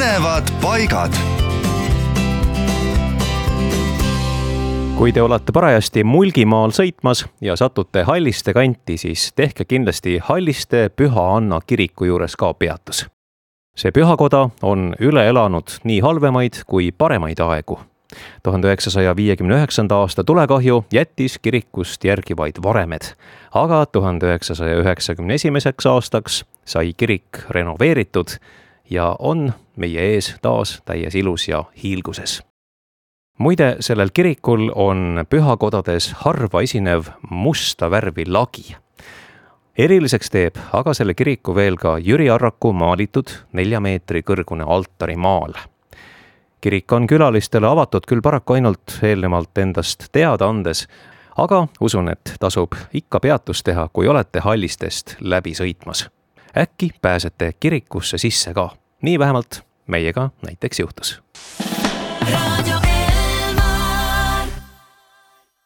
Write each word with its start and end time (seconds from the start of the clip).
põnevad 0.00 0.48
paigad. 0.62 1.12
kui 4.96 5.12
te 5.12 5.22
olete 5.22 5.52
parajasti 5.52 6.04
Mulgimaal 6.04 6.72
sõitmas 6.72 7.26
ja 7.40 7.56
satute 7.56 8.02
Halliste 8.08 8.54
kanti, 8.56 8.96
siis 8.96 9.32
tehke 9.36 9.64
kindlasti 9.64 10.18
Halliste 10.24 10.88
Püha 10.96 11.24
Anna 11.36 11.58
kiriku 11.66 12.04
juures 12.08 12.36
ka 12.36 12.54
peatus. 12.54 13.06
see 13.76 13.92
pühakoda 13.92 14.48
on 14.62 14.94
üle 15.00 15.26
elanud 15.28 15.68
nii 15.84 16.00
halvemaid 16.00 16.62
kui 16.66 16.92
paremaid 16.92 17.40
aegu 17.40 17.78
tuhande 18.42 18.68
üheksasaja 18.72 19.16
viiekümne 19.16 19.54
üheksanda 19.54 20.00
aasta 20.00 20.24
tulekahju 20.24 20.84
jättis 20.92 21.38
kirikust 21.38 22.04
järgi 22.04 22.36
vaid 22.36 22.56
varemed, 22.62 23.12
aga 23.52 23.86
tuhande 23.86 24.26
üheksasaja 24.26 24.80
üheksakümne 24.80 25.34
esimeseks 25.34 25.86
aastaks 25.86 26.44
sai 26.64 26.92
kirik 26.96 27.44
renoveeritud 27.50 28.40
ja 28.90 29.16
on 29.18 29.52
meie 29.76 30.00
ees 30.14 30.34
taas 30.42 30.82
täies 30.84 31.14
ilus 31.14 31.48
ja 31.48 31.64
hiilguses. 31.82 32.42
muide, 33.38 33.76
sellel 33.80 34.10
kirikul 34.14 34.70
on 34.74 35.24
pühakodades 35.30 36.12
harva 36.24 36.62
esinev 36.62 37.04
musta 37.30 37.90
värvi 37.90 38.26
lagi. 38.26 38.76
eriliseks 39.78 40.30
teeb 40.30 40.56
aga 40.72 40.94
selle 40.94 41.14
kiriku 41.14 41.54
veel 41.54 41.76
ka 41.76 41.98
Jüri 41.98 42.30
Arraku 42.30 42.72
maalitud 42.72 43.30
nelja 43.52 43.80
meetri 43.80 44.22
kõrgune 44.22 44.64
altarimaal 44.66 45.54
kirik 46.60 46.92
on 46.92 47.06
külalistele 47.06 47.66
avatud 47.66 48.06
küll 48.08 48.20
paraku 48.22 48.58
ainult 48.58 48.98
eelnevalt 49.02 49.58
endast 49.58 50.08
teada 50.12 50.48
andes, 50.48 50.86
aga 51.36 51.66
usun, 51.80 52.08
et 52.12 52.34
tasub 52.40 52.76
ikka 52.92 53.20
peatust 53.20 53.64
teha, 53.64 53.88
kui 53.92 54.08
olete 54.08 54.40
Hallistest 54.44 55.16
läbi 55.20 55.54
sõitmas. 55.54 56.08
äkki 56.56 56.90
pääsete 57.02 57.52
kirikusse 57.60 58.18
sisse 58.18 58.54
ka, 58.54 58.70
nii 59.02 59.18
vähemalt 59.18 59.62
meiega 59.86 60.30
näiteks 60.46 60.80
juhtus. 60.80 61.22
raadio 62.32 62.89